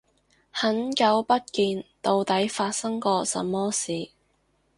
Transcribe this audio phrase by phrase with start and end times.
[0.49, 4.09] 很久不見，到底發生過什麼事